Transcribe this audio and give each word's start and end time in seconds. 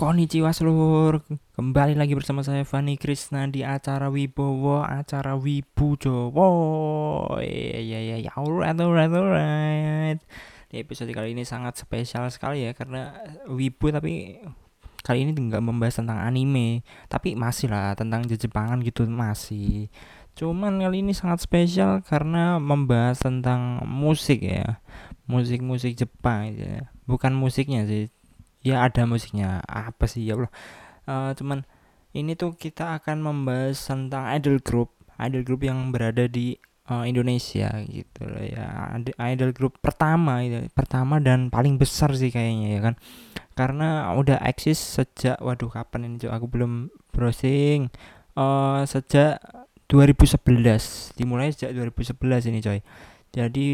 Konnichiwa 0.00 0.48
seluruh 0.56 1.20
Kembali 1.52 1.92
lagi 1.92 2.16
bersama 2.16 2.40
saya 2.40 2.64
Fani 2.64 2.96
Krisna 2.96 3.44
di 3.52 3.60
acara 3.60 4.08
Wibowo 4.08 4.80
Acara 4.80 5.36
Wibu 5.36 6.00
Jowo 6.00 6.48
Ya 7.44 7.76
ya 7.84 8.00
ya 8.00 8.16
ya 8.16 8.32
alright 8.32 8.80
alright 8.80 9.12
alright. 9.12 10.16
Di 10.72 10.80
episode 10.80 11.12
kali 11.12 11.36
ini 11.36 11.44
sangat 11.44 11.76
spesial 11.76 12.32
sekali 12.32 12.64
ya 12.64 12.72
Karena 12.72 13.12
Wibu 13.44 13.92
tapi 13.92 14.40
kali 15.04 15.28
ini 15.28 15.36
nggak 15.36 15.60
membahas 15.60 16.00
tentang 16.00 16.16
anime. 16.24 16.80
Tapi 17.12 17.36
masih 17.36 17.68
lah 17.68 17.92
tentang 17.92 18.24
Jepangan 18.24 18.80
gitu 18.80 19.04
masih. 19.04 19.92
Cuman 20.32 20.80
kali 20.80 21.04
ini 21.04 21.12
sangat 21.12 21.44
spesial 21.44 22.00
karena 22.00 22.56
membahas 22.56 23.20
tentang 23.20 23.84
musik 23.84 24.48
ya. 24.48 24.80
Musik-musik 25.28 25.92
Jepang 25.92 26.56
ya 26.56 26.88
Bukan 27.04 27.36
musiknya 27.36 27.84
sih 27.84 28.08
ya 28.60 28.86
ada 28.86 29.04
musiknya. 29.08 29.64
Apa 29.66 30.08
sih? 30.08 30.24
Ya 30.24 30.36
Allah. 30.36 30.52
Uh, 31.08 31.30
cuman 31.36 31.64
ini 32.16 32.34
tuh 32.34 32.54
kita 32.58 32.98
akan 33.00 33.22
membahas 33.22 33.78
tentang 33.80 34.26
idol 34.34 34.58
group. 34.60 34.94
Idol 35.20 35.44
group 35.44 35.62
yang 35.64 35.92
berada 35.92 36.24
di 36.26 36.56
uh, 36.90 37.04
Indonesia 37.06 37.70
gitu 37.86 38.26
loh 38.26 38.42
ya. 38.42 38.98
Idol 39.20 39.54
group 39.54 39.78
pertama 39.78 40.42
itu 40.42 40.66
pertama 40.74 41.22
dan 41.22 41.48
paling 41.48 41.78
besar 41.78 42.12
sih 42.18 42.34
kayaknya 42.34 42.68
ya 42.76 42.80
kan? 42.82 42.94
Karena 43.54 44.16
udah 44.16 44.40
eksis 44.42 44.78
sejak 44.78 45.38
waduh 45.38 45.70
kapan 45.70 46.16
ini 46.16 46.26
aku 46.26 46.46
belum 46.50 46.90
browsing. 47.14 47.92
Uh, 48.34 48.86
sejak 48.86 49.42
2011 49.90 51.18
dimulai 51.18 51.50
sejak 51.50 51.74
2011 51.74 52.50
ini 52.50 52.58
coy. 52.62 52.80
Jadi 53.30 53.68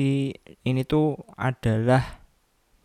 ini 0.68 0.82
tuh 0.84 1.16
adalah 1.40 2.25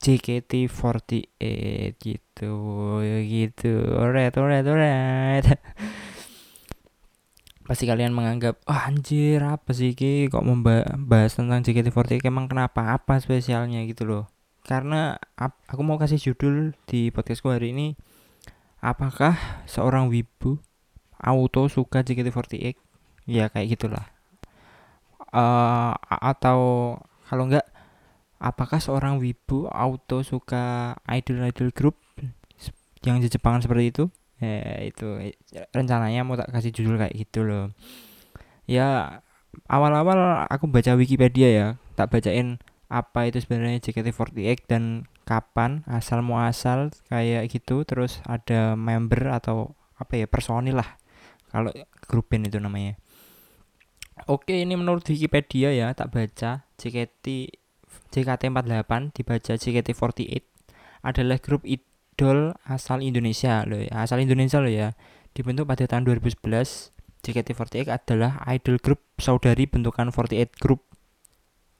JKT48 0.02 1.94
gitu 2.02 2.54
gitu. 3.22 3.74
Alright 4.02 4.34
alright 4.34 4.66
alright. 4.66 5.46
Pasti 7.70 7.86
kalian 7.86 8.12
menganggap 8.12 8.58
oh 8.66 8.82
anjir 8.82 9.46
apa 9.46 9.72
sih 9.78 9.94
Ki? 9.94 10.26
Kok 10.28 10.42
membahas 10.42 11.38
tentang 11.38 11.62
JKT48 11.62 12.26
emang 12.26 12.50
kenapa? 12.50 12.98
Apa 12.98 13.22
spesialnya? 13.22 13.86
Gitu 13.86 14.10
loh. 14.10 14.26
Karena 14.66 15.22
aku 15.40 15.82
mau 15.86 16.02
kasih 16.02 16.18
judul 16.18 16.74
di 16.90 17.14
podcastku 17.14 17.54
hari 17.54 17.72
ini 17.72 17.94
apakah 18.82 19.38
seorang 19.70 20.10
wibu 20.10 20.58
auto 21.22 21.70
suka 21.70 22.02
JKT48 22.02 22.74
ya 23.30 23.54
kayak 23.54 23.78
gitulah. 23.78 24.10
Uh, 25.32 25.94
atau 26.10 26.98
kalau 27.30 27.48
enggak 27.48 27.71
apakah 28.42 28.82
seorang 28.82 29.22
wibu 29.22 29.70
auto 29.70 30.26
suka 30.26 30.98
idol-idol 31.06 31.70
grup 31.70 32.02
yang 33.06 33.22
di 33.22 33.30
Jepangan 33.30 33.62
seperti 33.62 33.94
itu? 33.94 34.04
Ya 34.42 34.82
itu 34.82 35.22
rencananya 35.70 36.26
mau 36.26 36.34
tak 36.34 36.50
kasih 36.50 36.74
judul 36.74 36.98
kayak 36.98 37.14
gitu 37.14 37.46
loh. 37.46 37.70
Ya 38.66 39.22
awal-awal 39.70 40.50
aku 40.50 40.66
baca 40.66 40.98
Wikipedia 40.98 41.50
ya. 41.54 41.68
Tak 41.94 42.10
bacain 42.10 42.58
apa 42.90 43.30
itu 43.30 43.38
sebenarnya 43.38 43.78
JKT48 43.86 44.66
dan 44.66 45.06
kapan 45.30 45.86
asal 45.86 46.26
muasal 46.26 46.90
kayak 47.14 47.54
gitu. 47.54 47.86
Terus 47.86 48.26
ada 48.26 48.74
member 48.74 49.30
atau 49.30 49.78
apa 50.02 50.18
ya 50.18 50.26
personil 50.26 50.82
lah. 50.82 50.98
Kalau 51.54 51.70
grup 52.10 52.34
band 52.34 52.50
itu 52.50 52.58
namanya. 52.58 52.98
Oke 54.26 54.58
ini 54.58 54.74
menurut 54.74 55.06
Wikipedia 55.06 55.70
ya 55.70 55.94
tak 55.94 56.10
baca 56.14 56.66
JKT 56.82 57.61
JKT48 58.12 59.16
dibaca 59.16 59.54
JKT48 59.56 60.44
adalah 61.02 61.38
grup 61.42 61.64
idol 61.66 62.54
asal 62.68 63.02
Indonesia 63.02 63.64
loh 63.66 63.82
ya. 63.82 64.04
Asal 64.04 64.22
Indonesia 64.22 64.60
loh 64.62 64.72
ya. 64.72 64.94
Dibentuk 65.32 65.64
pada 65.64 65.88
tahun 65.88 66.04
2011, 66.04 66.44
JKT48 67.24 67.88
adalah 67.88 68.44
idol 68.52 68.78
grup 68.84 69.00
saudari 69.16 69.64
bentukan 69.70 70.12
48 70.12 70.60
Group. 70.60 70.84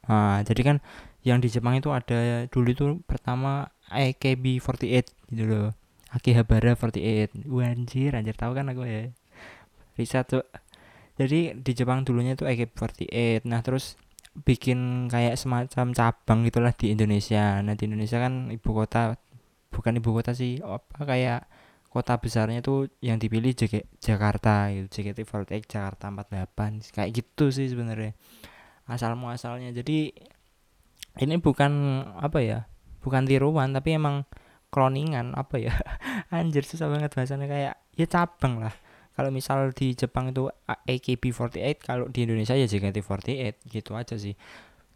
Nah, 0.08 0.42
jadi 0.42 0.62
kan 0.64 0.78
yang 1.22 1.38
di 1.38 1.52
Jepang 1.52 1.78
itu 1.78 1.94
ada 1.94 2.50
dulu 2.50 2.68
itu 2.74 2.86
pertama 3.06 3.70
AKB48 3.94 5.06
gitu 5.36 5.44
loh. 5.46 5.70
Akihabara 6.12 6.76
48. 6.76 7.48
Wah, 7.48 7.72
anjir, 7.72 8.16
anjir 8.18 8.36
tahu 8.36 8.56
kan 8.58 8.68
aku 8.72 8.84
ya. 8.88 9.12
Riset 10.00 10.26
tuh. 10.28 10.44
Jadi 11.20 11.60
di 11.60 11.72
Jepang 11.76 12.08
dulunya 12.08 12.34
itu 12.34 12.48
AKB48. 12.48 13.46
Nah, 13.46 13.62
terus 13.62 14.00
bikin 14.32 15.12
kayak 15.12 15.36
semacam 15.36 15.92
cabang 15.92 16.40
gitulah 16.48 16.72
di 16.72 16.96
Indonesia. 16.96 17.60
Nah 17.60 17.76
di 17.76 17.84
Indonesia 17.88 18.18
kan 18.20 18.48
ibu 18.48 18.70
kota 18.72 19.20
bukan 19.72 20.00
ibu 20.00 20.10
kota 20.12 20.32
sih 20.36 20.60
apa 20.64 21.04
kayak 21.08 21.48
kota 21.92 22.16
besarnya 22.16 22.64
tuh 22.64 22.88
yang 23.04 23.20
dipilih 23.20 23.52
JK, 23.52 24.00
Jakarta 24.00 24.72
gitu 24.72 24.88
JKT48 24.88 25.68
Jakarta 25.68 26.08
48 26.08 26.96
kayak 26.96 27.10
gitu 27.12 27.52
sih 27.52 27.68
sebenarnya 27.68 28.16
asal 28.88 29.20
muasalnya 29.20 29.76
jadi 29.76 30.16
ini 31.20 31.36
bukan 31.44 32.04
apa 32.16 32.40
ya 32.40 32.60
bukan 33.04 33.28
tiruan 33.28 33.76
tapi 33.76 34.00
emang 34.00 34.24
kloningan 34.72 35.36
apa 35.36 35.60
ya 35.60 35.76
anjir 36.36 36.64
susah 36.64 36.88
banget 36.88 37.12
bahasanya 37.12 37.48
kayak 37.52 37.76
ya 38.00 38.08
cabang 38.08 38.64
lah 38.64 38.76
kalau 39.12 39.30
misal 39.30 39.76
di 39.76 39.92
Jepang 39.92 40.32
itu 40.32 40.48
AKB48 40.68 41.84
kalau 41.84 42.08
di 42.08 42.24
Indonesia 42.24 42.56
ya 42.56 42.66
JKT48 42.66 43.68
gitu 43.68 43.92
aja 43.94 44.16
sih. 44.16 44.40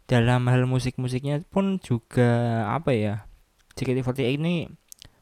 Dalam 0.06 0.46
hal 0.48 0.64
musik-musiknya 0.64 1.42
pun 1.46 1.82
juga 1.82 2.62
apa 2.70 2.94
ya 2.94 3.14
JKT48 3.76 4.40
ini 4.40 4.70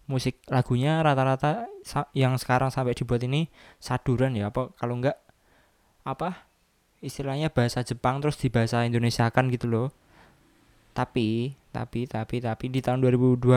musik 0.04 0.44
lagunya 0.52 1.00
rata-rata 1.00 1.66
yang 2.12 2.36
sekarang 2.36 2.68
sampai 2.68 2.92
dibuat 2.92 3.24
ini 3.24 3.48
saduran 3.80 4.36
ya 4.36 4.52
apa 4.52 4.68
kalau 4.76 5.00
enggak 5.00 5.16
apa 6.04 6.44
istilahnya 7.00 7.48
bahasa 7.48 7.80
Jepang 7.80 8.20
terus 8.20 8.36
di 8.36 8.52
bahasa 8.52 8.84
Indonesia 8.84 9.28
kan 9.32 9.48
gitu 9.48 9.68
loh. 9.68 9.88
Tapi 10.94 11.58
tapi 11.74 12.06
tapi 12.06 12.38
tapi 12.38 12.64
di 12.70 12.78
tahun 12.78 13.02
2020 13.02 13.50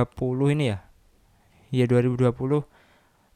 ini 0.58 0.66
ya 0.74 0.80
ya 1.70 1.86
2020 1.86 2.34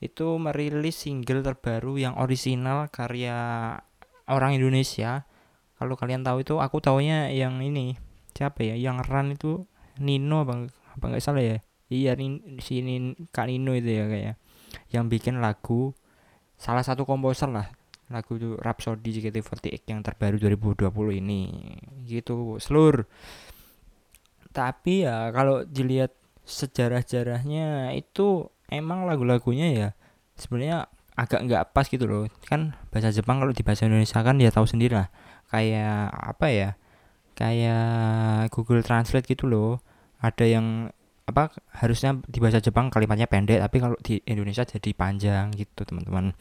itu 0.02 0.42
merilis 0.42 0.98
single 1.06 1.46
terbaru 1.46 2.02
yang 2.02 2.18
original 2.18 2.90
karya 2.90 3.78
orang 4.26 4.58
Indonesia. 4.58 5.30
Kalau 5.78 5.94
kalian 5.98 6.26
tahu 6.26 6.42
itu 6.42 6.58
aku 6.58 6.82
taunya 6.82 7.30
yang 7.30 7.62
ini 7.62 7.98
siapa 8.34 8.66
ya? 8.66 8.74
Yang 8.74 8.98
Ran 9.06 9.28
itu 9.34 9.66
Nino 10.02 10.42
bang 10.42 10.70
apa 10.98 11.06
nggak 11.06 11.22
salah 11.22 11.46
ya? 11.46 11.58
Iya 11.92 12.18
nih 12.18 12.60
si 12.64 12.82
Kak 13.30 13.46
Nino 13.46 13.78
itu 13.78 13.90
ya 13.94 14.06
kayak 14.10 14.36
yang 14.90 15.06
bikin 15.12 15.44
lagu 15.44 15.94
salah 16.56 16.82
satu 16.82 17.04
komposer 17.04 17.52
lah 17.52 17.68
lagu 18.12 18.36
itu 18.36 18.60
Rhapsody 18.60 19.18
JKT48 19.18 19.88
yang 19.88 20.00
terbaru 20.04 20.36
2020 20.38 21.22
ini 21.24 21.42
gitu 22.06 22.60
seluruh 22.60 23.08
tapi 24.52 25.08
ya 25.08 25.32
kalau 25.32 25.64
dilihat 25.64 26.12
sejarah-sejarahnya 26.44 27.96
itu 27.96 28.52
emang 28.72 29.06
lagu-lagunya 29.06 29.68
ya 29.76 29.90
sebenarnya 30.40 30.88
agak 31.20 31.46
nggak 31.46 31.64
pas 31.76 31.86
gitu 31.86 32.08
loh. 32.08 32.26
Kan 32.48 32.74
bahasa 32.90 33.12
Jepang 33.12 33.44
kalau 33.44 33.54
di 33.54 33.62
bahasa 33.62 33.86
Indonesia 33.86 34.20
kan 34.24 34.40
dia 34.40 34.50
tahu 34.50 34.66
sendiri 34.66 34.98
lah. 34.98 35.12
Kayak 35.52 36.10
apa 36.16 36.48
ya? 36.50 36.70
Kayak 37.36 38.50
Google 38.56 38.82
Translate 38.82 39.28
gitu 39.28 39.46
loh. 39.46 39.84
Ada 40.24 40.48
yang 40.48 40.90
apa 41.28 41.54
harusnya 41.78 42.18
di 42.28 42.42
bahasa 42.42 42.60
Jepang 42.60 42.90
kalimatnya 42.92 43.30
pendek 43.30 43.62
tapi 43.62 43.78
kalau 43.80 43.96
di 44.02 44.20
Indonesia 44.26 44.66
jadi 44.66 44.90
panjang 44.96 45.54
gitu 45.54 45.84
teman-teman. 45.86 46.34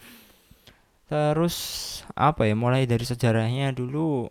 Terus 1.10 1.56
apa 2.14 2.46
ya 2.46 2.54
mulai 2.54 2.86
dari 2.86 3.02
sejarahnya 3.02 3.74
dulu. 3.74 4.30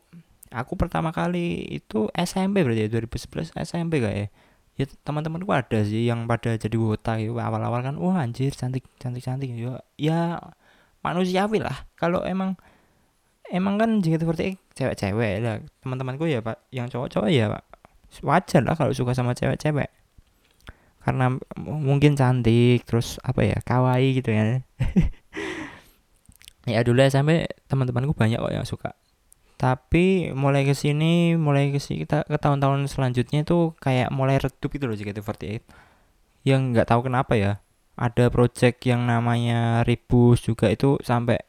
Aku 0.49 0.73
pertama 0.73 1.13
kali 1.13 1.61
itu 1.69 2.09
SMP 2.17 2.65
berarti 2.65 2.89
ya 2.89 2.89
2011 2.89 3.53
SMP 3.61 4.01
gak 4.01 4.15
ya 4.17 4.27
ya 4.79 4.87
teman-temanku 5.03 5.51
ada 5.51 5.83
sih 5.83 6.07
yang 6.07 6.23
pada 6.23 6.55
jadi 6.55 6.79
wota 6.79 7.19
gitu. 7.19 7.35
Awal-awal 7.35 7.83
kan 7.83 7.95
wah 7.99 8.23
anjir 8.23 8.55
cantik 8.55 8.87
cantik 8.95 9.19
cantik. 9.19 9.51
Ya 9.51 9.83
ya 9.99 10.19
manusiawi 11.03 11.59
lah 11.59 11.83
kalau 11.99 12.23
emang 12.23 12.55
emang 13.51 13.75
kan 13.75 13.99
jika 13.99 14.23
seperti 14.23 14.55
cewek-cewek 14.79 15.43
lah. 15.43 15.59
Teman-temanku 15.83 16.31
ya 16.31 16.39
pak 16.39 16.63
yang 16.71 16.87
cowok-cowok 16.87 17.27
ya 17.27 17.51
pak 17.51 17.63
wajar 18.23 18.63
lah 18.63 18.79
kalau 18.79 18.95
suka 18.95 19.11
sama 19.11 19.35
cewek-cewek. 19.35 19.91
Karena 21.03 21.35
mungkin 21.59 22.15
cantik 22.15 22.87
terus 22.87 23.19
apa 23.19 23.43
ya 23.43 23.57
kawaii 23.59 24.15
gitu 24.15 24.31
ya 24.31 24.63
ya 26.69 26.79
dulu 26.85 27.01
sampai 27.09 27.49
teman-temanku 27.67 28.13
banyak 28.15 28.37
kok 28.37 28.53
yang 28.53 28.67
suka 28.67 28.93
tapi 29.59 30.31
mulai 30.31 30.63
ke 30.63 30.71
sini 30.71 31.35
mulai 31.35 31.75
ke 31.75 31.83
sini 31.83 32.07
kita 32.07 32.23
ke 32.23 32.39
tahun-tahun 32.39 32.87
selanjutnya 32.87 33.43
itu 33.43 33.75
kayak 33.83 34.07
mulai 34.07 34.39
redup 34.39 34.71
itu 34.71 34.87
loh 34.87 34.95
JKT48 34.95 35.67
yang 36.47 36.71
nggak 36.71 36.87
tahu 36.87 37.11
kenapa 37.11 37.35
ya. 37.35 37.59
Ada 37.99 38.31
project 38.31 38.79
yang 38.87 39.03
namanya 39.03 39.83
Ribus 39.83 40.39
juga 40.47 40.71
itu 40.71 40.95
sampai 41.03 41.43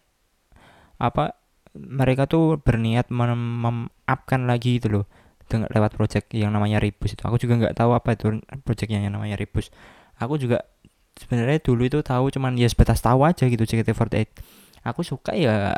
apa 0.99 1.39
mereka 1.79 2.27
tuh 2.27 2.59
berniat 2.59 3.15
mem-upkan 3.15 4.51
lagi 4.51 4.83
itu 4.83 4.91
loh 4.91 5.07
dengan 5.47 5.71
lewat 5.71 5.95
project 5.95 6.35
yang 6.35 6.51
namanya 6.51 6.83
Ribus 6.83 7.15
itu. 7.15 7.23
Aku 7.23 7.39
juga 7.39 7.63
nggak 7.63 7.79
tahu 7.79 7.95
apa 7.95 8.19
itu 8.19 8.43
projectnya 8.67 9.07
yang 9.07 9.15
namanya 9.15 9.39
Ribus. 9.39 9.71
Aku 10.19 10.35
juga 10.35 10.67
sebenarnya 11.15 11.63
dulu 11.63 11.87
itu 11.87 12.03
tahu 12.03 12.35
cuman 12.35 12.59
ya 12.59 12.67
sebatas 12.67 12.99
tahu 12.99 13.23
aja 13.23 13.47
gitu 13.47 13.63
JKT48 13.63 14.27
aku 14.81 15.05
suka 15.05 15.37
ya 15.37 15.77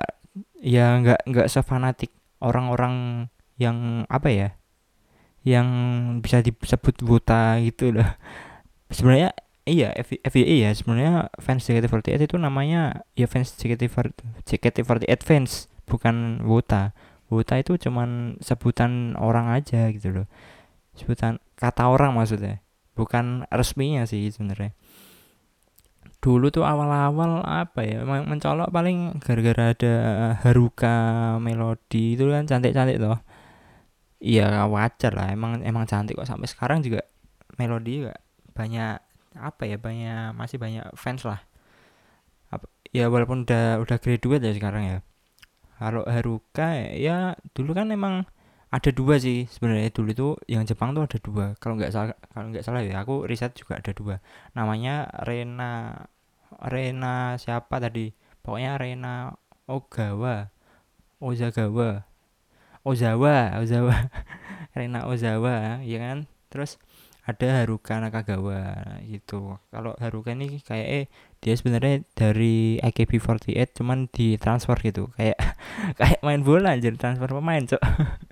ya 0.62 1.02
nggak 1.02 1.26
nggak 1.26 1.46
sefanatik 1.50 2.14
orang-orang 2.42 3.26
yang 3.56 4.02
apa 4.10 4.28
ya 4.28 4.48
yang 5.46 5.68
bisa 6.22 6.42
disebut 6.42 7.02
buta 7.02 7.58
gitu 7.62 7.94
loh. 7.94 8.06
Sebenarnya 8.94 9.34
iya 9.62 9.94
FVE 10.02 10.66
ya 10.66 10.74
sebenarnya 10.74 11.30
fans 11.38 11.62
JKT48 11.70 12.26
itu 12.26 12.34
namanya 12.34 13.06
ya 13.14 13.30
fans 13.30 13.54
JKT48 13.54 14.42
JKT48 14.42 15.22
fans 15.22 15.70
bukan 15.86 16.42
buta. 16.42 16.94
Buta 17.32 17.56
itu 17.56 17.80
cuman 17.80 18.36
sebutan 18.44 19.16
orang 19.16 19.48
aja 19.54 19.88
gitu 19.94 20.12
loh. 20.12 20.26
Sebutan 20.92 21.40
kata 21.56 21.88
orang 21.88 22.12
maksudnya 22.12 22.60
bukan 22.92 23.48
resminya 23.48 24.04
sih 24.04 24.28
sebenarnya 24.28 24.76
dulu 26.22 26.54
tuh 26.54 26.62
awal-awal 26.62 27.42
apa 27.42 27.82
ya 27.82 28.06
mencolok 28.06 28.70
paling 28.70 29.18
gara-gara 29.18 29.74
ada 29.74 29.94
Haruka 30.46 30.94
melodi 31.42 32.14
itu 32.14 32.30
kan 32.30 32.46
cantik-cantik 32.46 33.02
loh 33.02 33.18
iya 34.22 34.64
wajar 34.70 35.12
lah 35.18 35.34
emang 35.34 35.60
emang 35.66 35.84
cantik 35.84 36.14
kok. 36.14 36.30
Sampai 36.30 36.46
sekarang 36.46 36.80
juga 36.86 37.02
melodi 37.58 38.06
juga 38.06 38.14
banyak 38.54 39.02
apa 39.34 39.62
ya 39.66 39.76
banyak 39.76 40.38
masih 40.38 40.62
banyak 40.62 40.86
fans 40.94 41.26
lah. 41.26 41.42
Apa, 42.54 42.70
ya 42.94 43.10
walaupun 43.10 43.42
udah 43.44 43.82
udah 43.82 43.96
graduate 43.98 44.46
ya 44.46 44.52
sekarang 44.54 44.82
ya. 44.86 44.98
Kalau 45.82 46.06
Haruka 46.06 46.78
ya 46.94 47.34
dulu 47.58 47.74
kan 47.74 47.90
emang 47.90 48.22
ada 48.72 48.88
dua 48.88 49.20
sih 49.20 49.44
sebenarnya. 49.52 49.92
Dulu 49.92 50.08
itu 50.08 50.28
yang 50.48 50.64
Jepang 50.64 50.96
tuh 50.96 51.04
ada 51.04 51.18
dua. 51.20 51.52
Kalau 51.60 51.76
nggak 51.76 51.92
salah 51.92 52.16
kalau 52.32 52.48
nggak 52.48 52.64
salah 52.64 52.80
ya 52.80 53.04
aku 53.04 53.28
riset 53.28 53.52
juga 53.52 53.76
ada 53.76 53.92
dua. 53.92 54.24
Namanya 54.56 55.12
Rena 55.28 55.92
Rena 56.56 57.36
siapa 57.36 57.76
tadi? 57.76 58.16
Pokoknya 58.40 58.80
Rena 58.80 59.36
Ogawa. 59.68 60.48
Ozagawa. 61.20 62.08
Ozawa 62.82 63.60
Ozawa. 63.60 64.08
Rena 64.76 65.04
Ozawa 65.04 65.84
ya 65.84 65.98
kan? 66.00 66.24
Terus 66.48 66.80
ada 67.22 67.62
Haruka 67.62 68.00
Nakagawa 68.00 68.82
gitu. 69.04 69.60
Kalau 69.68 69.94
Haruka 70.00 70.32
ini 70.32 70.58
kayak 70.64 70.88
eh 70.88 71.04
dia 71.44 71.54
sebenarnya 71.54 72.02
dari 72.16 72.80
AKB48 72.82 73.78
cuman 73.78 74.08
ditransfer 74.08 74.80
gitu. 74.80 75.12
Kayak 75.14 75.38
kayak 76.00 76.24
main 76.24 76.40
bola 76.40 76.74
jadi 76.80 76.96
transfer 76.96 77.28
pemain 77.30 77.62
cok 77.68 77.78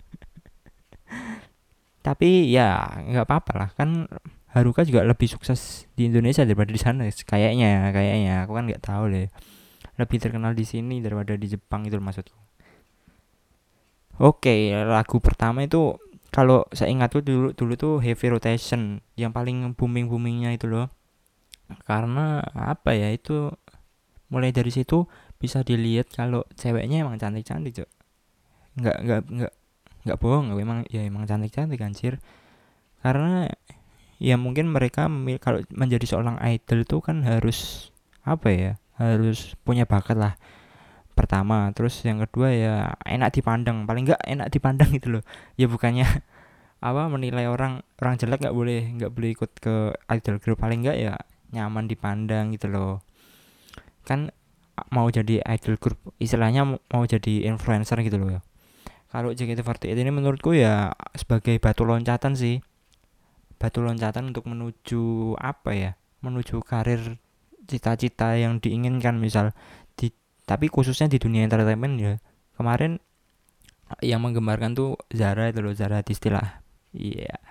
tapi 2.00 2.49
ya 2.50 2.99
nggak 3.00 3.26
apa-apa 3.29 3.52
lah. 3.56 3.70
Kan 3.76 4.08
Haruka 4.50 4.82
juga 4.82 5.06
lebih 5.06 5.31
sukses 5.31 5.87
di 5.94 6.11
Indonesia 6.11 6.43
daripada 6.43 6.75
di 6.75 6.81
sana 6.81 7.06
kayaknya 7.06 7.94
kayaknya. 7.94 8.35
Aku 8.44 8.58
kan 8.58 8.67
nggak 8.67 8.82
tahu 8.82 9.12
deh. 9.12 9.29
Lebih 10.00 10.19
terkenal 10.19 10.52
di 10.58 10.64
sini 10.67 10.99
daripada 10.99 11.38
di 11.38 11.47
Jepang 11.47 11.87
itu 11.87 11.97
maksudku. 12.00 12.38
Oke 14.20 14.75
lagu 14.75 15.17
pertama 15.23 15.64
itu 15.64 15.97
kalau 16.35 16.67
saya 16.75 16.93
ingat 16.93 17.14
tuh 17.14 17.23
dulu 17.25 17.49
dulu 17.55 17.73
tuh 17.79 17.94
heavy 18.03 18.26
rotation 18.31 19.00
yang 19.17 19.31
paling 19.31 19.73
booming 19.79 20.11
boomingnya 20.11 20.50
itu 20.56 20.67
loh. 20.67 20.91
Karena 21.87 22.43
apa 22.53 22.99
ya 22.99 23.14
itu 23.14 23.55
mulai 24.31 24.50
dari 24.55 24.70
situ 24.70 25.06
bisa 25.38 25.67
dilihat 25.67 26.11
kalau 26.14 26.46
ceweknya 26.55 27.03
emang 27.03 27.19
cantik 27.19 27.44
cantik 27.49 27.82
cok 27.82 27.91
nggak 28.79 28.96
nggak 29.03 29.20
nggak 29.26 29.53
nggak 30.05 30.19
bohong 30.20 30.56
emang 30.56 30.88
ya 30.88 31.05
emang 31.05 31.29
cantik 31.29 31.52
cantik 31.52 31.81
anjir. 31.81 32.20
Karena 33.00 33.49
ya 34.20 34.37
mungkin 34.37 34.69
mereka 34.69 35.08
kalau 35.41 35.64
menjadi 35.73 36.05
seorang 36.05 36.37
idol 36.44 36.85
itu 36.85 37.00
kan 37.00 37.25
harus 37.25 37.88
apa 38.20 38.49
ya 38.52 38.73
harus 39.00 39.56
punya 39.64 39.88
bakat 39.88 40.17
lah. 40.17 40.35
Pertama 41.17 41.73
terus 41.73 42.00
yang 42.05 42.20
kedua 42.25 42.52
ya 42.52 42.75
enak 43.05 43.32
dipandang 43.32 43.85
paling 43.88 44.08
enggak 44.08 44.20
enak 44.25 44.49
dipandang 44.52 44.93
gitu 44.97 45.20
loh. 45.20 45.23
Ya 45.56 45.69
bukannya 45.69 46.05
apa 46.88 47.03
menilai 47.12 47.49
orang 47.49 47.85
orang 48.00 48.17
jelek 48.17 48.41
nggak 48.41 48.56
boleh 48.56 48.81
nggak 48.96 49.12
boleh 49.12 49.31
ikut 49.37 49.50
ke 49.61 49.75
idol 50.12 50.37
group 50.41 50.61
paling 50.61 50.85
enggak 50.85 50.96
ya 50.96 51.14
nyaman 51.53 51.88
dipandang 51.88 52.53
gitu 52.53 52.69
loh. 52.69 53.05
Kan 54.05 54.32
mau 54.88 55.08
jadi 55.12 55.44
idol 55.44 55.76
group 55.76 56.00
istilahnya 56.17 56.64
mau 56.64 57.05
jadi 57.05 57.49
influencer 57.49 58.00
gitu 58.00 58.17
loh. 58.17 58.41
ya 58.41 58.41
kalau 59.11 59.35
JKT48 59.35 59.91
ini 59.91 60.15
menurutku 60.15 60.55
ya 60.55 60.95
sebagai 61.19 61.59
batu 61.59 61.83
loncatan 61.83 62.39
sih. 62.39 62.62
Batu 63.61 63.83
loncatan 63.85 64.33
untuk 64.33 64.47
menuju 64.47 65.35
apa 65.37 65.75
ya? 65.75 65.91
Menuju 66.23 66.62
karir 66.62 67.19
cita-cita 67.67 68.39
yang 68.39 68.62
diinginkan 68.62 69.21
misal 69.21 69.53
tapi 70.51 70.67
khususnya 70.67 71.07
di 71.07 71.23
dunia 71.23 71.47
entertainment 71.47 71.95
ya. 72.03 72.19
Kemarin 72.59 72.99
yang 74.03 74.19
menggembarkan 74.19 74.75
tuh 74.75 74.99
Zara 75.15 75.47
itu 75.47 75.63
loh 75.63 75.71
Zara 75.79 76.03
Distilah. 76.03 76.67
Iya. 76.91 77.31
Yeah. 77.31 77.43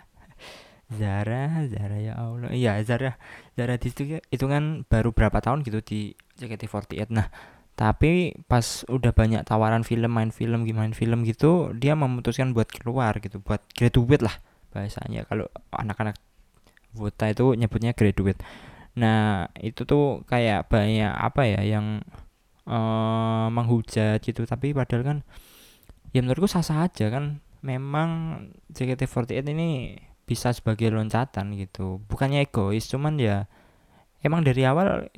Zara 1.00 1.64
Zara 1.72 1.96
ya 2.04 2.20
Allah. 2.20 2.52
Iya 2.52 2.76
Zara. 2.84 3.16
Zara 3.56 3.80
Distilah 3.80 4.20
itu 4.28 4.46
kan 4.52 4.84
baru 4.84 5.16
berapa 5.16 5.40
tahun 5.40 5.64
gitu 5.64 5.80
di 5.80 6.12
JKT48 6.44 7.08
nah 7.16 7.32
tapi 7.80 8.36
pas 8.52 8.84
udah 8.92 9.16
banyak 9.16 9.48
tawaran 9.48 9.88
film 9.88 10.12
main 10.12 10.36
film 10.36 10.68
gimana 10.68 10.92
film 10.92 11.24
gitu 11.24 11.72
dia 11.72 11.96
memutuskan 11.96 12.52
buat 12.52 12.68
keluar 12.68 13.24
gitu 13.24 13.40
buat 13.40 13.64
graduate 13.72 14.20
lah 14.20 14.36
bahasanya. 14.74 15.26
Kalau 15.26 15.50
anak-anak 15.74 16.18
Vota 16.90 17.30
itu 17.30 17.54
nyebutnya 17.54 17.94
graduate. 17.94 18.42
Nah 18.98 19.46
itu 19.62 19.86
tuh 19.86 20.26
kayak 20.26 20.74
banyak 20.74 21.14
apa 21.14 21.46
ya 21.46 21.62
yang 21.62 22.02
uh, 22.66 23.48
menghujat 23.54 24.22
gitu. 24.26 24.46
Tapi 24.46 24.74
padahal 24.74 25.04
kan 25.06 25.18
ya 26.10 26.26
menurutku 26.26 26.50
sah-sah 26.50 26.90
aja 26.90 27.14
kan. 27.14 27.46
Memang 27.62 28.42
JKT48 28.72 29.46
ini 29.54 30.00
bisa 30.26 30.50
sebagai 30.50 30.90
loncatan 30.90 31.54
gitu. 31.58 32.02
Bukannya 32.10 32.50
egois 32.50 32.90
cuman 32.90 33.22
ya 33.22 33.46
emang 34.26 34.42
dari 34.42 34.66
awal 34.66 35.14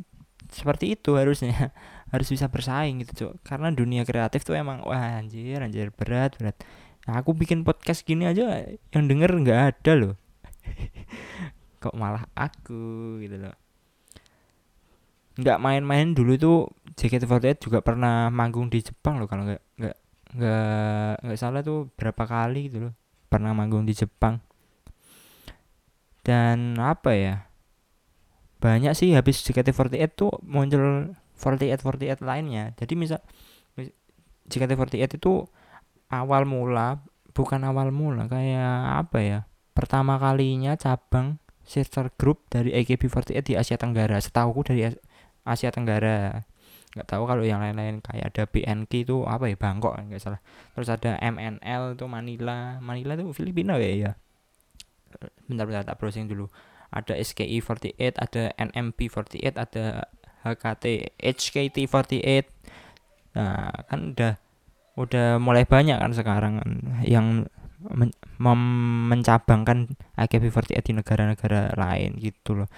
seperti 0.52 1.00
itu 1.00 1.16
harusnya 1.16 1.72
harus 2.12 2.28
bisa 2.28 2.52
bersaing 2.52 3.00
gitu 3.02 3.12
cok 3.26 3.34
karena 3.48 3.72
dunia 3.72 4.04
kreatif 4.04 4.44
tuh 4.44 4.60
emang 4.60 4.84
wah 4.84 5.20
anjir 5.20 5.64
anjir 5.64 5.96
berat 5.96 6.36
berat. 6.36 6.60
Nah, 7.08 7.18
aku 7.18 7.34
bikin 7.34 7.66
podcast 7.66 8.06
gini 8.06 8.30
aja 8.30 8.62
yang 8.94 9.10
denger 9.10 9.32
nggak 9.42 9.60
ada 9.74 9.92
loh. 9.98 10.14
Kok 11.82 11.98
malah 11.98 12.30
aku 12.38 13.18
gitu 13.26 13.42
loh. 13.42 13.56
Nggak 15.40 15.58
main-main 15.58 16.14
dulu 16.14 16.38
tuh 16.38 16.58
JKT48 16.94 17.58
juga 17.58 17.80
pernah 17.82 18.30
manggung 18.30 18.70
di 18.70 18.86
Jepang 18.86 19.18
loh 19.18 19.26
kalau 19.26 19.50
nggak 19.50 19.64
nggak 19.82 19.98
nggak 20.32 21.14
nggak 21.26 21.40
salah 21.40 21.66
tuh 21.66 21.90
berapa 21.98 22.24
kali 22.24 22.70
gitu 22.70 22.78
loh 22.86 22.94
pernah 23.32 23.56
manggung 23.56 23.88
di 23.88 23.98
Jepang. 23.98 24.38
Dan 26.22 26.78
apa 26.78 27.18
ya 27.18 27.36
banyak 28.62 28.94
sih 28.94 29.18
habis 29.18 29.42
JKT48 29.42 30.12
tuh 30.14 30.30
muncul 30.46 31.18
48 31.42 31.82
48 31.82 32.22
lainnya. 32.22 32.72
Jadi 32.78 32.94
misal 32.94 33.20
JKT48 34.48 35.18
itu 35.18 35.50
awal 36.14 36.46
mula 36.46 37.02
bukan 37.32 37.64
awal 37.64 37.90
mula 37.90 38.28
kayak 38.28 39.08
apa 39.08 39.18
ya 39.24 39.40
pertama 39.72 40.20
kalinya 40.20 40.76
cabang 40.76 41.40
sister 41.64 42.12
group 42.20 42.44
dari 42.52 42.76
AKB48 42.84 43.40
di 43.48 43.54
Asia 43.56 43.80
Tenggara 43.80 44.20
setahu 44.20 44.62
dari 44.62 44.92
Asia 45.48 45.72
Tenggara. 45.72 46.44
Nggak 46.92 47.08
tahu 47.08 47.24
kalau 47.24 47.48
yang 47.48 47.64
lain-lain 47.64 48.04
kayak 48.04 48.36
ada 48.36 48.44
BNK 48.52 49.08
itu 49.08 49.24
apa 49.24 49.48
ya 49.48 49.56
Bangkok 49.56 49.96
nggak 49.96 50.20
salah. 50.20 50.44
Terus 50.76 50.92
ada 50.92 51.16
MNL 51.24 51.96
itu 51.96 52.06
Manila 52.12 52.84
Manila 52.84 53.16
itu 53.16 53.32
Filipina 53.32 53.80
ya 53.80 53.92
ya 53.96 54.12
bentar-bentar 55.48 55.88
tak 55.88 55.98
browsing 56.00 56.28
dulu. 56.28 56.52
Ada 56.92 57.16
SKI 57.16 57.64
48 57.64 58.20
ada 58.20 58.44
NMP 58.60 59.08
48 59.08 59.56
ada 59.56 60.12
HKT 60.44 61.18
HKT 61.22 61.78
48 61.88 63.38
nah 63.38 63.72
kan 63.88 64.12
udah 64.12 64.34
udah 65.00 65.40
mulai 65.40 65.64
banyak 65.64 65.96
kan 65.96 66.12
sekarang 66.12 66.60
yang 67.08 67.48
men 67.82 68.12
mencabangkan 69.10 69.98
AKB48 70.18 70.82
di 70.86 70.94
negara-negara 70.98 71.74
lain 71.74 72.18
gitu 72.22 72.54
loh. 72.54 72.70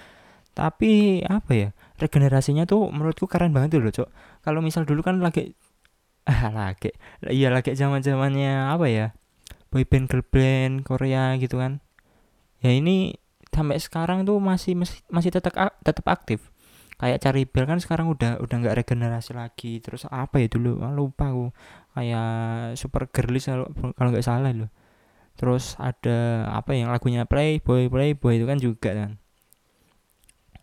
Tapi 0.56 1.20
apa 1.26 1.52
ya 1.52 1.68
regenerasinya 2.00 2.64
tuh 2.64 2.88
menurutku 2.88 3.28
keren 3.28 3.52
banget 3.52 3.80
loh 3.80 3.92
cok. 3.92 4.08
Kalau 4.40 4.60
misal 4.64 4.88
dulu 4.88 5.04
kan 5.04 5.20
lagi 5.20 5.52
ah 6.30 6.48
lagi 6.48 6.88
iya 7.28 7.52
lagi 7.52 7.76
zaman 7.76 8.00
zamannya 8.00 8.72
apa 8.72 8.86
ya 8.88 9.06
boyband 9.68 10.08
girl 10.08 10.24
band 10.24 10.88
Korea 10.88 11.36
gitu 11.36 11.60
kan. 11.60 11.84
Ya 12.64 12.72
ini 12.72 13.20
sampai 13.52 13.76
sekarang 13.76 14.24
tuh 14.24 14.40
masih 14.40 14.72
masih, 14.72 15.04
masih 15.12 15.30
tetap 15.34 15.52
tetap 15.84 16.06
aktif 16.08 16.53
kayak 17.00 17.18
cari 17.22 17.42
bel 17.48 17.66
kan 17.66 17.78
sekarang 17.82 18.06
udah 18.10 18.38
udah 18.38 18.56
nggak 18.60 18.76
regenerasi 18.84 19.34
lagi 19.34 19.82
terus 19.82 20.06
apa 20.08 20.38
ya 20.42 20.48
dulu 20.48 20.80
ah, 20.84 20.94
lupa 20.94 21.30
aku 21.34 21.50
kayak 21.98 22.28
super 22.78 23.10
girlish 23.10 23.50
kalau 23.98 24.08
nggak 24.10 24.26
salah 24.26 24.50
loh 24.54 24.70
terus 25.34 25.74
ada 25.82 26.46
apa 26.54 26.78
yang 26.78 26.94
lagunya 26.94 27.26
play 27.26 27.58
boy 27.58 27.90
play 27.90 28.14
boy 28.14 28.38
itu 28.38 28.46
kan 28.46 28.58
juga 28.62 28.90
kan 28.94 29.10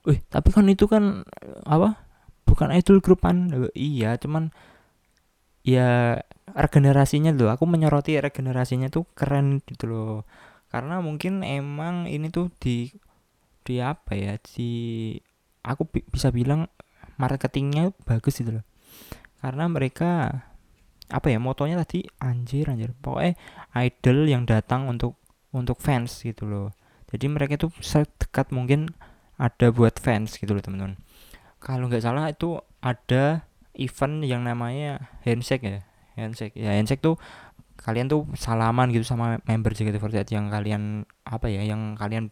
Wih, 0.07 0.19
tapi 0.33 0.49
kan 0.49 0.65
itu 0.65 0.85
kan 0.89 1.25
apa? 1.65 2.01
Bukan 2.49 2.73
idol 2.73 2.97
grupan. 3.05 3.53
Iya, 3.77 4.17
cuman 4.17 4.49
ya 5.61 6.17
regenerasinya 6.57 7.31
loh. 7.37 7.53
Aku 7.53 7.69
menyoroti 7.69 8.17
regenerasinya 8.17 8.89
tuh 8.89 9.05
keren 9.13 9.61
gitu 9.69 9.85
loh. 9.91 10.13
Karena 10.73 10.99
mungkin 11.05 11.45
emang 11.45 12.09
ini 12.09 12.27
tuh 12.33 12.49
di 12.57 12.89
di 13.65 13.77
apa 13.77 14.17
ya? 14.17 14.33
Di 14.41 14.69
aku 15.61 15.87
bi 15.87 15.99
bisa 16.05 16.33
bilang 16.33 16.67
marketingnya 17.21 17.93
bagus 18.05 18.41
gitu 18.41 18.61
loh. 18.61 18.65
Karena 19.41 19.65
mereka 19.69 20.43
apa 21.11 21.27
ya 21.27 21.37
motonya 21.41 21.81
tadi 21.81 22.05
anjir 22.21 22.69
anjir. 22.69 22.93
Pokoknya 22.97 23.37
idol 23.77 24.29
yang 24.29 24.43
datang 24.45 24.89
untuk 24.89 25.17
untuk 25.53 25.77
fans 25.81 26.21
gitu 26.21 26.47
loh. 26.47 26.67
Jadi 27.11 27.27
mereka 27.27 27.59
tuh 27.59 27.73
sedekat 27.83 28.55
mungkin 28.55 28.89
ada 29.35 29.73
buat 29.73 29.99
fans 29.99 30.39
gitu 30.39 30.55
loh 30.55 30.63
teman-teman. 30.63 30.95
Kalau 31.61 31.91
nggak 31.91 32.01
salah 32.01 32.31
itu 32.31 32.57
ada 32.81 33.45
event 33.77 34.25
yang 34.25 34.41
namanya 34.47 35.11
handshake 35.21 35.65
ya 35.65 35.81
handshake. 36.15 36.55
Ya 36.57 36.73
handshake 36.73 37.03
tuh 37.03 37.19
kalian 37.81 38.07
tuh 38.07 38.29
salaman 38.37 38.93
gitu 38.93 39.01
sama 39.01 39.41
member 39.49 39.73
JKT48 39.73 40.37
yang 40.37 40.53
kalian 40.53 41.09
apa 41.25 41.49
ya 41.49 41.65
yang 41.65 41.97
kalian 41.97 42.29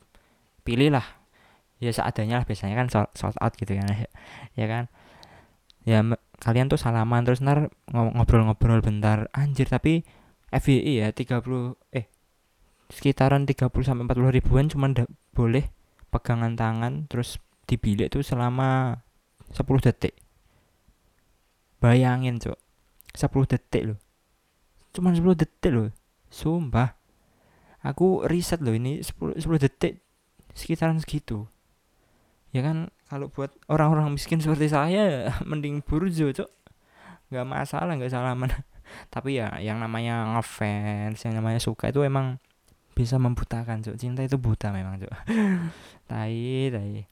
pilih 0.62 0.94
lah 0.94 1.19
ya 1.80 1.96
seadanya 1.96 2.44
lah 2.44 2.46
biasanya 2.46 2.76
kan 2.76 2.88
sold 3.16 3.38
out 3.40 3.54
gitu 3.56 3.76
kan 3.80 3.88
ya 4.60 4.66
kan? 4.68 4.92
Ya 5.88 6.04
kalian 6.40 6.68
tuh 6.68 6.80
salaman 6.80 7.24
terus 7.24 7.40
ntar 7.40 7.72
ngobrol-ngobrol 7.92 8.84
bentar. 8.84 9.32
Anjir 9.32 9.72
tapi 9.72 10.04
FYI 10.52 11.08
ya 11.08 11.10
30 11.16 11.40
eh 11.96 12.06
sekitaran 12.90 13.48
30 13.48 13.70
sampai 13.72 14.04
40 14.06 14.38
ribuan 14.38 14.66
cuman 14.68 14.92
boleh 15.32 15.72
pegangan 16.10 16.58
tangan 16.58 17.06
terus 17.06 17.38
di 17.70 17.78
bilik 17.78 18.12
tuh 18.12 18.22
selama 18.26 19.00
10 19.56 19.66
detik. 19.86 20.14
Bayangin 21.80 22.44
cok 22.44 22.60
10 23.16 23.52
detik 23.56 23.84
loh. 23.94 24.00
Cuman 24.92 25.16
10 25.16 25.38
detik 25.38 25.72
loh. 25.72 25.90
Sumpah. 26.28 27.00
Aku 27.80 28.28
riset 28.28 28.60
loh 28.60 28.76
ini 28.76 29.00
10, 29.00 29.40
10 29.40 29.64
detik 29.64 30.04
sekitaran 30.52 31.00
segitu 31.00 31.48
ya 32.50 32.62
kan 32.66 32.90
kalau 33.10 33.30
buat 33.30 33.54
orang-orang 33.70 34.14
miskin 34.14 34.42
seperti 34.42 34.70
saya 34.74 35.30
mending 35.50 35.86
burjo 35.86 36.34
cok 36.34 36.50
nggak 37.30 37.46
masalah 37.46 37.94
nggak 37.94 38.12
salaman. 38.14 38.50
Tapi 39.14 39.38
ya 39.38 39.54
yang 39.62 39.78
namanya 39.78 40.34
ngefans 40.34 41.22
yang 41.22 41.38
namanya 41.38 41.62
suka 41.62 41.94
itu 41.94 42.02
emang 42.02 42.42
bisa 42.98 43.22
membutakan 43.22 43.86
cok 43.86 43.96
cinta 43.96 44.26
itu 44.26 44.36
buta 44.42 44.74
memang 44.74 44.98
cok 45.00 45.14
tai 46.10 46.74
tai. 46.74 47.06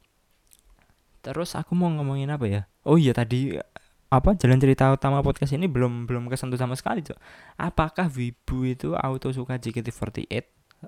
Terus 1.22 1.53
aku 1.53 1.77
mau 1.77 1.91
ngomongin 1.91 2.34
apa 2.34 2.46
ya? 2.50 2.62
Oh 2.88 2.98
iya 2.98 3.13
tadi 3.13 3.53
apa 4.08 4.39
jalan 4.39 4.56
cerita 4.58 4.88
utama 4.88 5.20
podcast 5.20 5.51
ini 5.51 5.67
belum 5.67 6.08
belum 6.08 6.32
kesentuh 6.32 6.56
sama 6.56 6.79
sekali 6.79 7.03
cok 7.03 7.20
apakah 7.60 8.08
wibu 8.08 8.63
itu 8.63 8.96
auto 8.96 9.36
suka 9.36 9.60
JKT48 9.60 10.32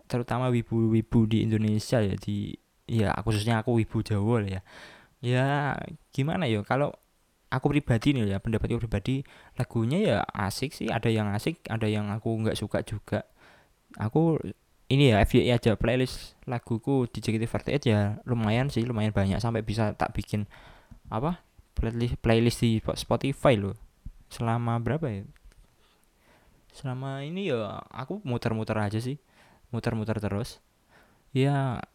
terutama 0.07 0.47
wibu-wibu 0.47 1.27
di 1.27 1.43
Indonesia 1.43 1.99
ya 1.99 2.15
di 2.15 2.55
ya 2.89 3.13
khususnya 3.21 3.61
aku 3.61 3.77
wibu 3.77 4.01
Jawa 4.01 4.41
lah 4.41 4.49
ya. 4.59 4.61
Ya 5.21 5.45
gimana 6.09 6.49
ya? 6.49 6.65
Kalau 6.65 6.97
aku 7.53 7.73
pribadi 7.73 8.17
nih 8.17 8.33
ya 8.33 8.37
pendapatku 8.41 8.81
pribadi 8.81 9.21
lagunya 9.57 9.97
ya 10.01 10.17
asik 10.25 10.73
sih. 10.73 10.89
Ada 10.89 11.13
yang 11.13 11.29
asik 11.33 11.61
ada 11.69 11.85
yang 11.85 12.09
aku 12.09 12.33
nggak 12.41 12.57
suka 12.57 12.81
juga. 12.81 13.29
Aku 14.01 14.41
ini 14.89 15.13
ya 15.13 15.21
FYI 15.21 15.53
aja 15.53 15.77
playlist 15.77 16.33
laguku 16.49 17.05
di 17.05 17.21
JKT48 17.21 17.81
ya 17.85 18.17
lumayan 18.25 18.73
sih 18.73 18.81
lumayan 18.85 19.13
banyak. 19.13 19.37
Sampai 19.37 19.61
bisa 19.61 19.93
tak 19.93 20.17
bikin 20.17 20.49
apa 21.13 21.41
playlist 21.77 22.17
playlist 22.21 22.59
di 22.65 22.81
Spotify 22.81 23.53
loh. 23.53 23.77
Selama 24.33 24.81
berapa 24.81 25.05
ya? 25.09 25.25
Selama 26.73 27.25
ini 27.25 27.49
ya 27.49 27.81
aku 27.93 28.21
muter-muter 28.25 28.77
aja 28.77 28.97
sih. 29.01 29.21
Muter-muter 29.69 30.17
terus. 30.17 30.61
Ya 31.29 31.85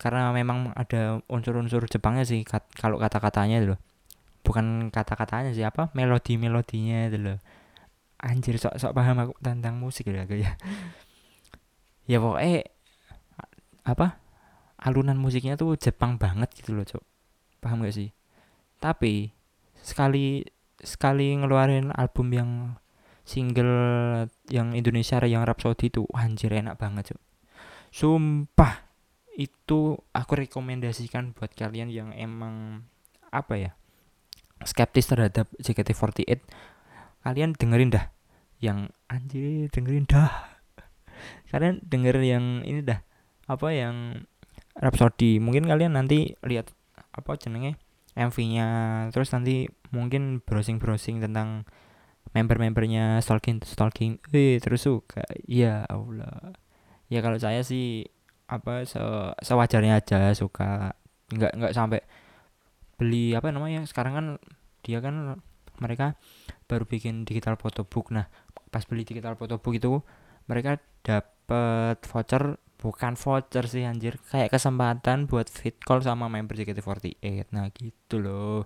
karena 0.00 0.32
memang 0.32 0.72
ada 0.72 1.20
unsur-unsur 1.28 1.84
Jepangnya 1.84 2.24
sih 2.24 2.40
kat, 2.40 2.64
kalau 2.72 2.96
kata-katanya 2.96 3.60
loh. 3.60 3.78
Bukan 4.40 4.88
kata-katanya 4.88 5.52
sih 5.52 5.60
apa 5.60 5.92
melodi-melodinya 5.92 7.12
itu 7.12 7.18
loh. 7.20 7.38
Anjir 8.16 8.56
sok-sok 8.56 8.96
paham 8.96 9.16
aku 9.20 9.32
tentang 9.44 9.76
musik 9.76 10.08
ya 10.08 10.24
ya. 10.24 10.56
Ya 12.08 12.16
pokoknya 12.16 12.64
apa 13.84 14.16
alunan 14.80 15.20
musiknya 15.20 15.60
tuh 15.60 15.76
Jepang 15.76 16.16
banget 16.16 16.48
gitu 16.56 16.72
loh 16.72 16.88
cok 16.88 17.04
paham 17.60 17.84
gak 17.84 17.92
sih? 17.92 18.16
Tapi 18.80 19.28
sekali 19.84 20.40
sekali 20.80 21.36
ngeluarin 21.36 21.92
album 21.92 22.32
yang 22.32 22.50
single 23.28 23.76
yang 24.48 24.72
Indonesia 24.72 25.20
yang 25.28 25.44
Rhapsody 25.44 25.92
itu 25.92 26.08
anjir 26.16 26.50
enak 26.56 26.80
banget 26.80 27.12
cok 27.12 27.20
sumpah 27.90 28.89
itu 29.38 29.98
aku 30.10 30.32
rekomendasikan 30.34 31.34
buat 31.34 31.54
kalian 31.54 31.90
yang 31.90 32.10
emang 32.14 32.86
apa 33.30 33.54
ya 33.54 33.70
skeptis 34.66 35.08
terhadap 35.08 35.46
JKT48 35.62 36.42
kalian 37.22 37.54
dengerin 37.56 37.94
dah 37.94 38.10
yang 38.60 38.92
anjir 39.08 39.66
dengerin 39.72 40.04
dah. 40.04 40.60
Kalian 41.50 41.80
denger 41.82 42.20
yang 42.20 42.62
ini 42.62 42.84
dah 42.84 43.00
apa 43.48 43.72
yang 43.72 44.28
Rhapsody. 44.76 45.40
Mungkin 45.42 45.66
kalian 45.66 45.96
nanti 45.96 46.36
lihat 46.44 46.70
apa 47.10 47.34
jenenge 47.40 47.80
MV-nya 48.14 48.68
terus 49.10 49.32
nanti 49.34 49.66
mungkin 49.90 50.44
browsing-browsing 50.44 51.18
tentang 51.24 51.66
member-membernya 52.30 53.18
stalking 53.18 53.58
stalking 53.66 54.22
eh 54.30 54.60
terus 54.62 54.86
suka 54.86 55.24
ya 55.48 55.88
Allah. 55.88 56.54
Ya 57.10 57.24
kalau 57.24 57.40
saya 57.40 57.66
sih 57.66 58.06
apa 58.50 58.82
se 58.82 58.98
sewajarnya 59.46 60.02
aja 60.02 60.34
suka. 60.34 60.98
Nggak 61.30 61.52
nggak 61.54 61.72
sampai 61.72 62.02
beli 62.98 63.32
apa 63.32 63.48
namanya 63.54 63.86
sekarang 63.86 64.12
kan 64.12 64.26
dia 64.82 64.98
kan 65.00 65.40
mereka 65.80 66.20
baru 66.68 66.84
bikin 66.84 67.24
digital 67.24 67.56
photobook 67.56 68.12
nah 68.12 68.28
pas 68.68 68.84
beli 68.84 69.08
digital 69.08 69.40
photobook 69.40 69.72
itu 69.72 70.04
mereka 70.44 70.76
dapat 71.00 71.96
voucher 72.04 72.60
bukan 72.80 73.16
voucher 73.16 73.64
sih 73.68 73.84
anjir 73.88 74.20
kayak 74.28 74.52
kesempatan 74.52 75.28
buat 75.28 75.48
fit 75.48 75.76
call 75.80 76.04
sama 76.04 76.28
member 76.28 76.56
JKT48 76.56 77.52
nah 77.52 77.68
gitu 77.72 78.20
loh. 78.20 78.64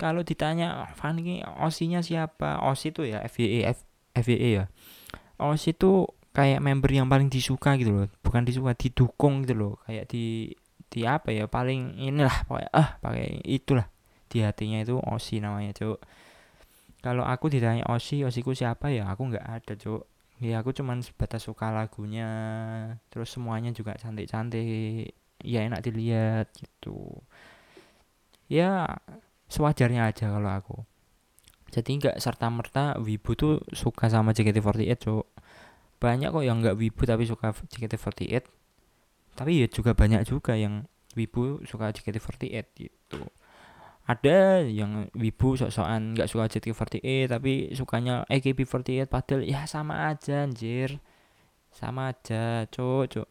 Kalau 0.00 0.24
ditanya 0.24 0.88
Fanny 0.96 1.44
osinya 1.60 2.00
siapa? 2.00 2.64
Osi 2.64 2.88
itu 2.88 3.04
ya 3.04 3.20
FYE 3.28 3.68
F, 3.68 3.84
FYE 4.16 4.48
ya. 4.48 4.64
Osi 5.36 5.76
itu 5.76 6.08
kayak 6.30 6.62
member 6.62 6.90
yang 6.90 7.10
paling 7.10 7.26
disuka 7.26 7.74
gitu 7.74 7.90
loh. 7.94 8.06
Bukan 8.22 8.46
disuka 8.46 8.74
didukung 8.74 9.42
gitu 9.42 9.54
loh. 9.56 9.74
Kayak 9.86 10.10
di 10.10 10.54
di 10.90 11.06
apa 11.06 11.30
ya 11.30 11.46
paling 11.46 12.02
inilah 12.02 12.46
pokoknya 12.46 12.70
ah 12.74 12.88
pakai 13.02 13.42
itulah. 13.46 13.86
Di 14.30 14.46
hatinya 14.46 14.78
itu 14.82 14.98
osi 14.98 15.42
namanya 15.42 15.74
cuk. 15.74 15.98
Kalau 17.00 17.24
aku 17.26 17.50
ditanya 17.50 17.86
osi 17.90 18.22
osiku 18.22 18.54
siapa? 18.54 18.94
Ya 18.94 19.10
aku 19.10 19.30
nggak 19.30 19.46
ada 19.46 19.72
cuk. 19.74 20.06
Ya 20.40 20.62
aku 20.62 20.72
cuman 20.72 21.04
sebatas 21.04 21.44
suka 21.44 21.68
lagunya 21.74 22.28
terus 23.10 23.34
semuanya 23.34 23.74
juga 23.74 23.98
cantik-cantik. 23.98 25.10
Ya 25.42 25.66
enak 25.66 25.82
dilihat 25.82 26.52
gitu. 26.54 27.22
Ya 28.46 28.98
sewajarnya 29.50 30.10
aja 30.14 30.30
kalau 30.30 30.50
aku. 30.50 30.76
Jadi 31.70 32.02
nggak 32.02 32.16
serta 32.18 32.50
merta 32.50 32.98
wibu 32.98 33.38
tuh 33.38 33.62
suka 33.70 34.10
sama 34.10 34.34
JKT48 34.34 35.06
cok 35.06 35.26
banyak 36.00 36.32
kok 36.32 36.44
yang 36.44 36.64
nggak 36.64 36.80
wibu 36.80 37.04
tapi 37.04 37.28
suka 37.28 37.52
JKT48 37.52 38.48
tapi 39.36 39.62
ya 39.62 39.66
juga 39.70 39.92
banyak 39.94 40.26
juga 40.26 40.56
yang 40.56 40.88
wibu 41.14 41.62
suka 41.66 41.90
JKT48 41.94 42.66
gitu. 42.76 43.22
Ada 44.10 44.66
yang 44.66 45.06
wibu 45.14 45.54
sok-sokan 45.54 46.18
nggak 46.18 46.26
suka 46.26 46.50
JKT48 46.50 47.30
tapi 47.30 47.70
sukanya 47.76 48.26
AKB48 48.26 49.06
padahal 49.06 49.46
ya 49.46 49.64
sama 49.70 50.10
aja 50.10 50.44
anjir. 50.48 50.98
Sama 51.70 52.10
aja 52.10 52.66
cok 52.66 53.04
cok 53.06 53.28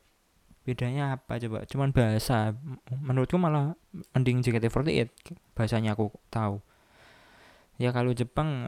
bedanya 0.64 1.20
apa 1.20 1.42
coba? 1.42 1.68
Cuman 1.68 1.92
bahasa. 1.92 2.56
Menurutku 2.90 3.36
malah 3.36 3.76
mending 4.16 4.40
JKT48 4.46 5.36
bahasanya 5.58 5.98
aku 6.00 6.16
tahu. 6.32 6.64
Ya 7.76 7.92
kalau 7.92 8.16
Jepang 8.16 8.68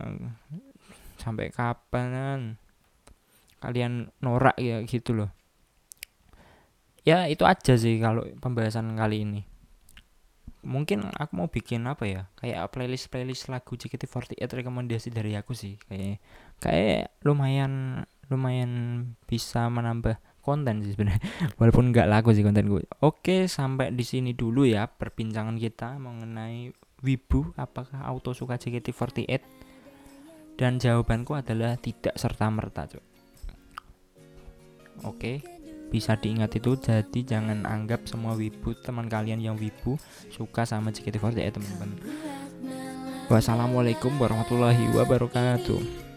sampai 1.20 1.52
kapan 1.54 2.60
kalian 3.62 4.10
norak 4.20 4.58
ya 4.58 4.82
gitu 4.84 5.14
loh. 5.14 5.30
Ya 7.02 7.26
itu 7.30 7.46
aja 7.46 7.78
sih 7.78 7.98
kalau 8.02 8.26
pembahasan 8.42 8.94
kali 8.98 9.26
ini. 9.26 9.42
Mungkin 10.62 11.10
aku 11.18 11.32
mau 11.34 11.50
bikin 11.50 11.86
apa 11.90 12.06
ya? 12.06 12.22
Kayak 12.38 12.70
playlist 12.74 13.10
playlist 13.10 13.50
lagu 13.50 13.74
JKT48 13.74 14.42
rekomendasi 14.42 15.10
dari 15.10 15.34
aku 15.38 15.54
sih 15.54 15.78
kayak 15.90 16.22
kayak 16.62 17.14
lumayan 17.26 18.06
lumayan 18.30 18.72
bisa 19.26 19.66
menambah 19.70 20.18
konten 20.42 20.82
sih 20.86 20.94
sebenarnya. 20.94 21.22
Walaupun 21.62 21.90
nggak 21.94 22.10
laku 22.10 22.34
sih 22.34 22.46
konten 22.46 22.70
gue 22.70 22.86
oke 23.02 23.50
sampai 23.50 23.94
di 23.94 24.06
sini 24.06 24.38
dulu 24.38 24.66
ya 24.66 24.86
perbincangan 24.86 25.58
kita 25.58 25.98
mengenai 25.98 26.70
wibu 27.02 27.54
apakah 27.58 28.06
auto 28.06 28.34
suka 28.38 28.62
JKT48 28.62 29.42
dan 30.62 30.78
jawabanku 30.78 31.34
adalah 31.34 31.74
tidak 31.82 32.14
serta 32.18 32.46
merta 32.54 32.86
cok 32.86 33.11
oke 35.04 35.42
bisa 35.92 36.16
diingat 36.16 36.56
itu 36.56 36.80
jadi 36.80 37.20
jangan 37.20 37.68
anggap 37.68 38.08
semua 38.08 38.32
wibu 38.40 38.72
teman 38.80 39.12
kalian 39.12 39.44
yang 39.44 39.56
wibu 39.60 40.00
suka 40.32 40.64
sama 40.64 40.96
JKT48 40.96 41.52
teman-teman. 41.52 41.92
Wassalamualaikum 43.28 44.16
warahmatullahi 44.16 44.88
wabarakatuh 44.96 46.12